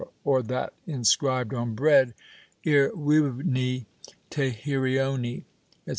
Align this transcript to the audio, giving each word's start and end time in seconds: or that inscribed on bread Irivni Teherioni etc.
or 0.23 0.41
that 0.41 0.73
inscribed 0.87 1.53
on 1.53 1.75
bread 1.75 2.15
Irivni 2.65 3.85
Teherioni 4.31 5.43
etc. 5.85 5.89